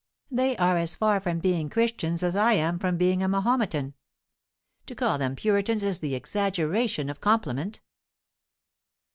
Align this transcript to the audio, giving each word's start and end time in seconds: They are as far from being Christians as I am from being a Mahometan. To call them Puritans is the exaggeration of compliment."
They 0.31 0.57
are 0.57 0.77
as 0.79 0.95
far 0.95 1.19
from 1.19 1.37
being 1.37 1.69
Christians 1.69 2.23
as 2.23 2.35
I 2.35 2.53
am 2.53 2.79
from 2.79 2.97
being 2.97 3.21
a 3.21 3.27
Mahometan. 3.27 3.93
To 4.87 4.95
call 4.95 5.19
them 5.19 5.35
Puritans 5.35 5.83
is 5.83 5.99
the 5.99 6.15
exaggeration 6.15 7.07
of 7.07 7.21
compliment." 7.21 7.81